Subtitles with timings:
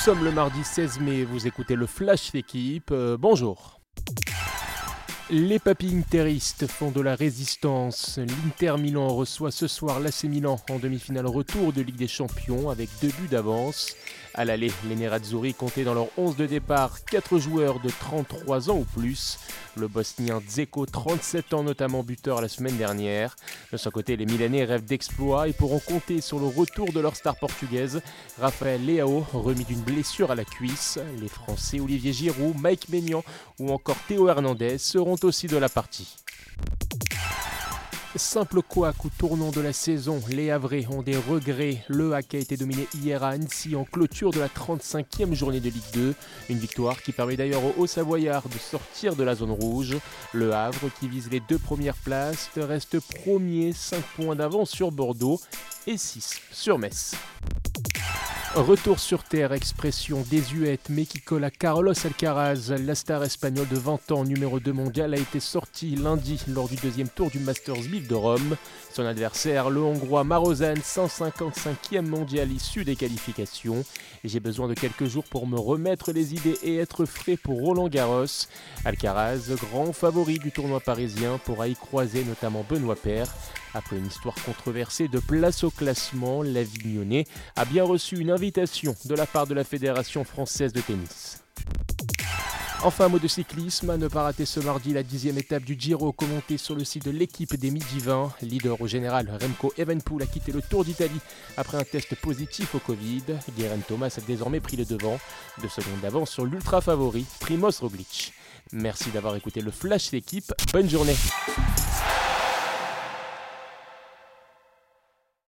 [0.00, 2.90] Nous sommes le mardi 16 mai, vous écoutez le Flash d'équipe.
[2.90, 3.79] Euh, bonjour.
[5.32, 8.18] Les papilles interistes font de la résistance.
[8.18, 12.88] L'Inter Milan reçoit ce soir l'AC Milan en demi-finale retour de Ligue des Champions avec
[13.00, 13.94] deux buts d'avance.
[14.34, 18.78] À l'aller, les Nerazzurri comptaient dans leur 11 de départ 4 joueurs de 33 ans
[18.78, 19.38] ou plus.
[19.76, 23.36] Le Bosnien Dzeko, 37 ans notamment buteur la semaine dernière.
[23.72, 27.14] De son côté, les Milanais rêvent d'exploits et pourront compter sur le retour de leur
[27.14, 28.02] star portugaise,
[28.40, 30.98] Raphaël Leao, remis d'une blessure à la cuisse.
[31.20, 33.22] Les Français Olivier Giroud, Mike Maignan
[33.58, 36.16] ou encore Théo Hernandez seront aussi de la partie.
[38.16, 41.84] Simple couac ou tournant de la saison, les Havrais ont des regrets.
[41.86, 45.70] Le HAC a été dominé hier à Annecy en clôture de la 35e journée de
[45.70, 46.14] Ligue 2.
[46.48, 49.96] Une victoire qui permet d'ailleurs aux Hauts-Savoyards de sortir de la zone rouge.
[50.32, 55.40] Le Havre, qui vise les deux premières places, reste premier, 5 points d'avance sur Bordeaux
[55.86, 57.14] et 6 sur Metz.
[58.56, 62.74] Retour sur terre, expression désuète mais qui colle à Carlos Alcaraz.
[62.84, 66.74] La star espagnole de 20 ans, numéro 2 mondial, a été sorti lundi lors du
[66.74, 68.56] deuxième tour du Masters 1000 de Rome.
[68.92, 73.84] Son adversaire, le Hongrois Marozan, 155e mondial issu des qualifications.
[74.24, 77.88] J'ai besoin de quelques jours pour me remettre les idées et être frais pour Roland
[77.88, 78.48] Garros.
[78.84, 83.32] Alcaraz, grand favori du tournoi parisien, pourra y croiser notamment Benoît Paire.
[83.74, 87.26] Après une histoire controversée de place au classement, l'Avignonnais
[87.56, 91.42] a bien reçu une invitation de la part de la Fédération française de tennis.
[92.82, 96.12] Enfin, mot de cyclisme, à ne pas rater ce mardi la dixième étape du Giro
[96.12, 98.32] commentée sur le site de l'équipe des Midi 20.
[98.40, 101.20] Leader au général, Remco Evenpool a quitté le Tour d'Italie
[101.58, 103.24] après un test positif au Covid.
[103.58, 105.20] Guerin Thomas a désormais pris le devant,
[105.60, 108.32] deux secondes d'avance sur l'ultra favori, Primoz Roglic.
[108.72, 111.16] Merci d'avoir écouté le Flash d'équipe, bonne journée